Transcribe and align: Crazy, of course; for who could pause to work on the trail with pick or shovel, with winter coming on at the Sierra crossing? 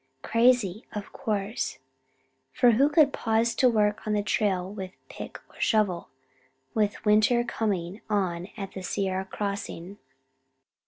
Crazy, 0.23 0.83
of 0.93 1.13
course; 1.13 1.77
for 2.53 2.71
who 2.71 2.89
could 2.89 3.13
pause 3.13 3.53
to 3.53 3.69
work 3.69 4.07
on 4.07 4.13
the 4.13 4.23
trail 4.23 4.67
with 4.67 4.93
pick 5.09 5.39
or 5.47 5.59
shovel, 5.59 6.09
with 6.73 7.05
winter 7.05 7.43
coming 7.43 8.01
on 8.09 8.47
at 8.57 8.71
the 8.71 8.81
Sierra 8.81 9.25
crossing? 9.25 9.99